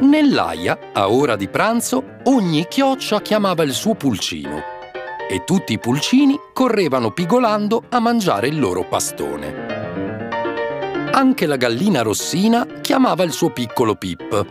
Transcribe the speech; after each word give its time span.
Nell'aia, 0.00 0.90
a 0.92 1.10
ora 1.10 1.34
di 1.34 1.48
pranzo, 1.48 2.18
ogni 2.24 2.66
chioccia 2.68 3.20
chiamava 3.20 3.64
il 3.64 3.72
suo 3.72 3.94
pulcino 3.94 4.76
e 5.28 5.44
tutti 5.44 5.74
i 5.74 5.78
pulcini 5.78 6.38
correvano 6.54 7.10
pigolando 7.10 7.82
a 7.90 7.98
mangiare 7.98 8.48
il 8.48 8.58
loro 8.58 8.84
pastone. 8.84 9.76
Anche 11.10 11.46
la 11.46 11.56
gallina 11.56 12.02
rossina 12.02 12.66
chiamava 12.80 13.24
il 13.24 13.32
suo 13.32 13.50
piccolo 13.50 13.96
Pip. 13.96 14.46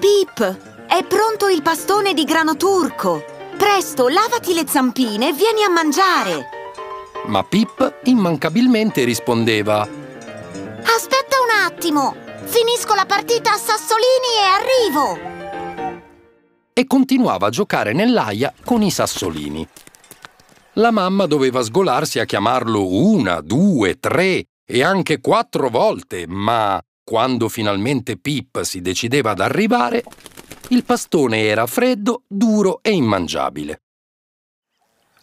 Pip, 0.00 0.56
è 0.86 1.04
pronto 1.04 1.48
il 1.48 1.62
pastone 1.62 2.14
di 2.14 2.24
grano 2.24 2.56
turco! 2.56 3.24
Presto, 3.56 4.08
lavati 4.08 4.54
le 4.54 4.64
zampine 4.66 5.28
e 5.28 5.32
vieni 5.32 5.62
a 5.62 5.70
mangiare! 5.70 6.48
Ma 7.26 7.42
Pip 7.44 8.00
immancabilmente 8.04 9.04
rispondeva 9.04 9.82
Aspetta 9.82 11.36
un 11.42 11.64
attimo! 11.64 12.24
Finisco 12.46 12.94
la 12.94 13.06
partita 13.06 13.54
a 13.54 13.56
sassolini 13.56 14.45
arrivo! 14.86 15.34
e 16.78 16.86
continuava 16.86 17.46
a 17.46 17.50
giocare 17.50 17.94
nell'aia 17.94 18.52
con 18.62 18.82
i 18.82 18.90
sassolini. 18.90 19.66
La 20.74 20.90
mamma 20.90 21.24
doveva 21.24 21.62
sgolarsi 21.62 22.18
a 22.18 22.26
chiamarlo 22.26 22.86
una, 22.86 23.40
due, 23.40 23.98
tre 23.98 24.44
e 24.62 24.82
anche 24.82 25.22
quattro 25.22 25.70
volte, 25.70 26.26
ma 26.26 26.78
quando 27.02 27.48
finalmente 27.48 28.18
Pip 28.18 28.60
si 28.60 28.82
decideva 28.82 29.30
ad 29.30 29.40
arrivare, 29.40 30.04
il 30.68 30.84
pastone 30.84 31.44
era 31.44 31.66
freddo, 31.66 32.24
duro 32.26 32.80
e 32.82 32.92
immangiabile. 32.92 33.80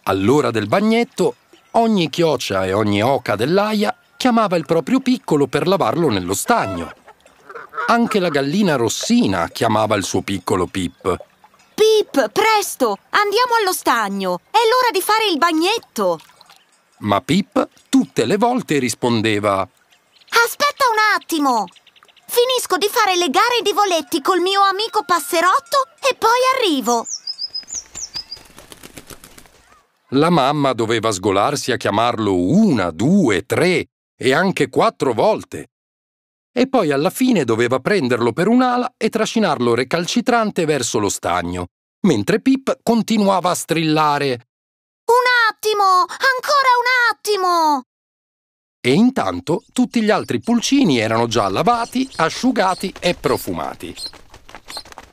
All'ora 0.05 0.49
del 0.49 0.66
bagnetto, 0.66 1.35
ogni 1.71 2.09
chioccia 2.09 2.66
e 2.66 2.73
ogni 2.73 3.04
oca 3.04 3.35
dell'aia 3.35 3.95
chiamava 4.18 4.55
il 4.55 4.66
proprio 4.66 5.02
piccolo 5.02 5.45
per 5.45 5.68
lavarlo 5.68 6.09
nello 6.09 6.34
stagno. 6.34 7.02
Anche 7.85 8.19
la 8.19 8.29
gallina 8.29 8.75
rossina 8.75 9.49
chiamava 9.49 9.95
il 9.95 10.03
suo 10.03 10.21
piccolo 10.21 10.67
Pip. 10.67 11.17
Pip, 11.76 12.31
presto! 12.31 12.98
Andiamo 13.09 13.55
allo 13.59 13.73
stagno! 13.73 14.40
È 14.49 14.57
l'ora 14.57 14.91
di 14.91 15.01
fare 15.01 15.25
il 15.29 15.37
bagnetto! 15.37 16.20
Ma 16.99 17.20
Pip 17.21 17.67
tutte 17.90 18.25
le 18.25 18.37
volte 18.37 18.79
rispondeva 18.79 19.62
Aspetta 19.62 20.85
un 20.91 21.20
attimo! 21.20 21.65
Finisco 22.25 22.77
di 22.77 22.87
fare 22.90 23.15
le 23.15 23.29
gare 23.29 23.62
di 23.62 23.73
voletti 23.73 24.21
col 24.21 24.40
mio 24.40 24.62
amico 24.62 25.03
passerotto 25.05 25.90
e 26.09 26.15
poi 26.15 26.29
arrivo! 26.55 27.05
La 30.09 30.29
mamma 30.29 30.73
doveva 30.73 31.12
sgolarsi 31.12 31.71
a 31.71 31.77
chiamarlo 31.77 32.35
una, 32.35 32.91
due, 32.91 33.45
tre 33.45 33.87
e 34.15 34.34
anche 34.34 34.70
quattro 34.70 35.13
volte. 35.13 35.70
E 36.55 36.68
poi 36.68 36.91
alla 36.91 37.09
fine 37.09 37.46
doveva 37.46 37.79
prenderlo 37.79 38.32
per 38.32 38.48
un'ala 38.48 38.93
e 38.96 39.09
trascinarlo 39.09 39.73
recalcitrante 39.73 40.65
verso 40.65 40.99
lo 40.99 41.09
stagno, 41.09 41.65
mentre 42.01 42.40
Pip 42.41 42.77
continuava 42.84 43.49
a 43.49 43.55
strillare 43.55 44.32
Un 45.05 45.26
attimo! 45.49 45.84
Ancora 46.01 46.71
un 46.79 47.12
attimo! 47.12 47.81
E 48.85 48.93
intanto 48.93 49.63
tutti 49.74 50.01
gli 50.01 50.12
altri 50.12 50.41
pulcini 50.41 50.99
erano 50.99 51.27
già 51.27 51.49
lavati, 51.49 52.07
asciugati 52.18 52.93
e 52.99 53.15
profumati. 53.15 53.96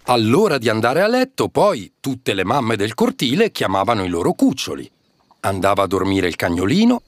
All'ora 0.07 0.59
di 0.59 0.69
andare 0.69 1.03
a 1.03 1.07
letto, 1.07 1.49
poi, 1.49 1.95
tutte 2.01 2.35
le 2.35 2.45
mamme 2.45 2.77
del 2.77 2.95
cortile 2.95 3.53
chiamavano 3.53 4.05
i 4.05 4.09
loro 4.09 4.33
cuccioli. 4.33 4.91
Andava 5.41 5.85
a 5.85 5.87
dormire 5.87 6.27
il 6.27 6.35
cagnolino, 6.35 7.03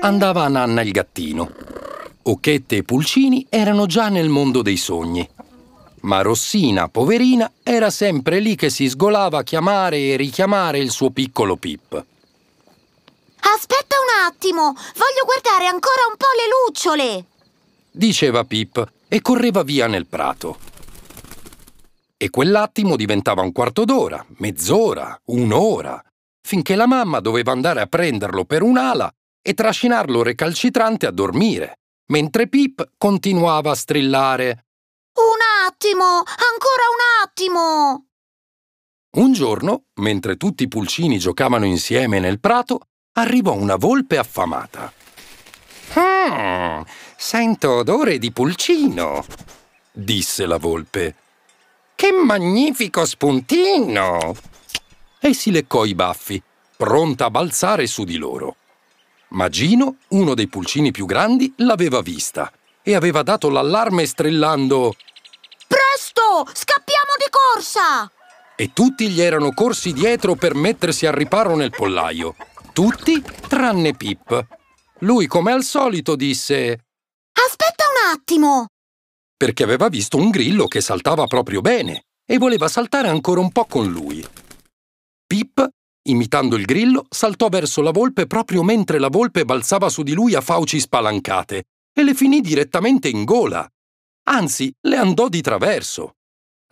andava 0.00 0.44
a 0.44 0.48
nanna 0.48 0.80
il 0.80 0.90
gattino. 0.90 1.63
Occhette 2.26 2.76
e 2.76 2.82
Pulcini 2.84 3.46
erano 3.50 3.84
già 3.86 4.08
nel 4.08 4.28
mondo 4.28 4.62
dei 4.62 4.78
sogni. 4.78 5.28
Ma 6.02 6.22
Rossina, 6.22 6.88
poverina, 6.88 7.50
era 7.62 7.90
sempre 7.90 8.38
lì 8.38 8.54
che 8.56 8.70
si 8.70 8.88
sgolava 8.88 9.38
a 9.38 9.42
chiamare 9.42 9.98
e 9.98 10.16
richiamare 10.16 10.78
il 10.78 10.90
suo 10.90 11.10
piccolo 11.10 11.56
Pip. 11.56 12.04
Aspetta 13.40 13.96
un 14.00 14.26
attimo! 14.26 14.72
Voglio 14.72 15.24
guardare 15.26 15.66
ancora 15.66 16.06
un 16.08 16.16
po' 16.16 16.26
le 16.36 16.66
lucciole! 16.66 17.24
Diceva 17.90 18.44
Pip 18.44 18.92
e 19.06 19.20
correva 19.20 19.62
via 19.62 19.86
nel 19.86 20.06
prato. 20.06 20.58
E 22.16 22.30
quell'attimo 22.30 22.96
diventava 22.96 23.42
un 23.42 23.52
quarto 23.52 23.84
d'ora, 23.84 24.24
mezz'ora, 24.38 25.20
un'ora, 25.26 26.02
finché 26.40 26.74
la 26.74 26.86
mamma 26.86 27.20
doveva 27.20 27.52
andare 27.52 27.82
a 27.82 27.86
prenderlo 27.86 28.44
per 28.44 28.62
un'ala 28.62 29.12
e 29.42 29.52
trascinarlo 29.52 30.22
recalcitrante 30.22 31.06
a 31.06 31.10
dormire, 31.10 31.80
mentre 32.06 32.48
Pip 32.48 32.92
continuava 32.98 33.70
a 33.70 33.74
strillare 33.74 34.66
Un 35.14 35.68
attimo! 35.68 36.04
Ancora 36.04 36.84
un 36.92 37.22
attimo! 37.24 38.06
Un 39.16 39.32
giorno, 39.32 39.84
mentre 39.94 40.36
tutti 40.36 40.64
i 40.64 40.68
pulcini 40.68 41.18
giocavano 41.18 41.64
insieme 41.66 42.18
nel 42.18 42.40
prato, 42.40 42.80
arrivò 43.12 43.52
una 43.54 43.76
volpe 43.76 44.18
affamata. 44.18 44.92
Mm, 45.96 46.80
sento 47.16 47.70
odore 47.76 48.18
di 48.18 48.32
pulcino. 48.32 49.24
disse 49.92 50.46
la 50.46 50.56
volpe, 50.56 51.14
Che 51.94 52.10
magnifico 52.10 53.04
spuntino! 53.06 54.34
e 55.20 55.32
si 55.32 55.52
leccò 55.52 55.84
i 55.84 55.94
baffi, 55.94 56.42
pronta 56.76 57.26
a 57.26 57.30
balzare 57.30 57.86
su 57.86 58.02
di 58.04 58.16
loro. 58.16 58.56
Ma 59.34 59.48
Gino, 59.48 59.96
uno 60.08 60.34
dei 60.34 60.48
pulcini 60.48 60.90
più 60.90 61.06
grandi, 61.06 61.52
l'aveva 61.58 62.00
vista 62.00 62.52
e 62.82 62.94
aveva 62.94 63.22
dato 63.22 63.48
l'allarme 63.48 64.06
strillando 64.06 64.94
Presto! 65.66 66.50
Scappiamo 66.52 67.12
di 67.18 67.30
corsa! 67.30 68.10
e 68.56 68.72
tutti 68.72 69.08
gli 69.08 69.20
erano 69.20 69.52
corsi 69.52 69.92
dietro 69.92 70.36
per 70.36 70.54
mettersi 70.54 71.06
al 71.06 71.12
riparo 71.12 71.56
nel 71.56 71.70
pollaio. 71.70 72.36
Tutti 72.72 73.22
tranne 73.48 73.94
Pip. 73.94 74.46
Lui, 75.00 75.26
come 75.26 75.52
al 75.52 75.64
solito, 75.64 76.14
disse 76.16 76.84
Aspetta 77.32 77.84
un 77.88 78.14
attimo! 78.14 78.66
perché 79.36 79.62
aveva 79.62 79.88
visto 79.88 80.16
un 80.16 80.30
grillo 80.30 80.66
che 80.66 80.80
saltava 80.80 81.26
proprio 81.26 81.60
bene 81.60 82.04
e 82.24 82.38
voleva 82.38 82.68
saltare 82.68 83.08
ancora 83.08 83.40
un 83.40 83.50
po' 83.50 83.66
con 83.66 83.90
lui. 83.90 84.24
Imitando 86.06 86.56
il 86.56 86.66
grillo, 86.66 87.06
saltò 87.08 87.48
verso 87.48 87.80
la 87.80 87.90
volpe 87.90 88.26
proprio 88.26 88.62
mentre 88.62 88.98
la 88.98 89.08
volpe 89.08 89.46
balzava 89.46 89.88
su 89.88 90.02
di 90.02 90.12
lui 90.12 90.34
a 90.34 90.42
fauci 90.42 90.78
spalancate 90.78 91.64
e 91.94 92.02
le 92.02 92.12
finì 92.12 92.42
direttamente 92.42 93.08
in 93.08 93.24
gola. 93.24 93.66
Anzi, 94.24 94.70
le 94.82 94.96
andò 94.96 95.28
di 95.28 95.40
traverso. 95.40 96.16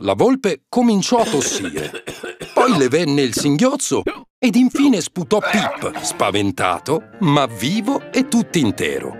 La 0.02 0.12
volpe 0.12 0.64
cominciò 0.68 1.18
a 1.18 1.24
tossire. 1.24 2.04
Poi 2.52 2.76
le 2.76 2.88
venne 2.88 3.22
il 3.22 3.32
singhiozzo 3.32 4.02
ed 4.38 4.54
infine 4.54 5.00
sputò 5.00 5.38
Pip, 5.38 5.98
spaventato, 6.02 7.10
ma 7.20 7.46
vivo 7.46 8.12
e 8.12 8.28
tutt'intero. 8.28 9.14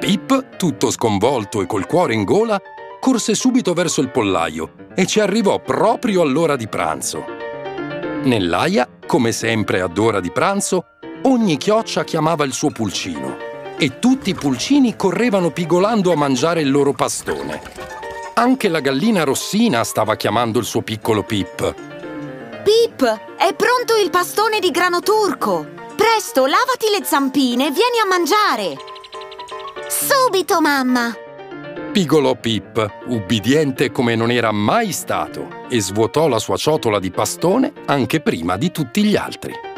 Pip, 0.00 0.56
tutto 0.56 0.90
sconvolto 0.90 1.62
e 1.62 1.66
col 1.66 1.86
cuore 1.86 2.14
in 2.14 2.24
gola, 2.24 2.60
corse 2.98 3.36
subito 3.36 3.72
verso 3.72 4.00
il 4.00 4.10
pollaio 4.10 4.90
e 4.96 5.06
ci 5.06 5.20
arrivò 5.20 5.60
proprio 5.60 6.22
all'ora 6.22 6.56
di 6.56 6.66
pranzo. 6.66 7.41
Nell'aia, 8.24 8.88
come 9.04 9.32
sempre 9.32 9.80
ad 9.80 9.98
ora 9.98 10.20
di 10.20 10.30
pranzo, 10.30 10.84
ogni 11.22 11.56
chioccia 11.56 12.04
chiamava 12.04 12.44
il 12.44 12.52
suo 12.52 12.70
pulcino 12.70 13.50
e 13.76 13.98
tutti 13.98 14.30
i 14.30 14.34
pulcini 14.34 14.94
correvano 14.94 15.50
pigolando 15.50 16.12
a 16.12 16.16
mangiare 16.16 16.60
il 16.60 16.70
loro 16.70 16.92
pastone. 16.92 17.60
Anche 18.34 18.68
la 18.68 18.78
gallina 18.78 19.24
rossina 19.24 19.82
stava 19.82 20.14
chiamando 20.14 20.60
il 20.60 20.64
suo 20.64 20.82
piccolo 20.82 21.24
Pip. 21.24 21.74
Pip, 22.62 23.02
è 23.36 23.54
pronto 23.54 23.96
il 24.00 24.10
pastone 24.10 24.60
di 24.60 24.70
grano 24.70 25.00
turco! 25.00 25.66
Presto, 25.96 26.46
lavati 26.46 26.86
le 26.96 27.04
zampine 27.04 27.66
e 27.66 27.70
vieni 27.72 27.98
a 28.00 28.06
mangiare! 28.06 28.76
Subito, 29.88 30.60
mamma! 30.60 31.12
Pigolò 31.92 32.36
Pip, 32.36 33.02
ubbidiente 33.08 33.90
come 33.90 34.14
non 34.14 34.30
era 34.30 34.50
mai 34.50 34.92
stato, 34.92 35.66
e 35.68 35.78
svuotò 35.78 36.26
la 36.26 36.38
sua 36.38 36.56
ciotola 36.56 36.98
di 36.98 37.10
pastone 37.10 37.70
anche 37.84 38.20
prima 38.20 38.56
di 38.56 38.70
tutti 38.70 39.04
gli 39.04 39.14
altri. 39.14 39.71